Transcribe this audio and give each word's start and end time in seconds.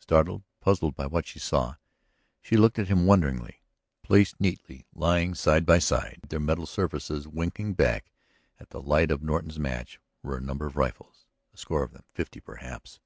Startled, 0.00 0.42
puzzled 0.58 0.96
by 0.96 1.06
what 1.06 1.24
she 1.24 1.38
saw, 1.38 1.76
she 2.42 2.56
looked 2.56 2.74
to 2.74 2.84
him 2.84 3.06
wonderingly. 3.06 3.62
Placed 4.02 4.40
neatly, 4.40 4.88
lying 4.92 5.36
side 5.36 5.64
by 5.64 5.78
side, 5.78 6.22
their 6.30 6.40
metal 6.40 6.66
surfaces 6.66 7.28
winking 7.28 7.74
back 7.74 8.10
at 8.58 8.70
the 8.70 8.82
light 8.82 9.12
of 9.12 9.22
Norton's 9.22 9.60
match, 9.60 10.00
were 10.20 10.36
a 10.36 10.40
number 10.40 10.66
of 10.66 10.74
rifles. 10.76 11.26
A 11.54 11.56
score 11.56 11.84
of 11.84 11.92
them, 11.92 12.02
fifty, 12.12 12.40
perhaps. 12.40 12.98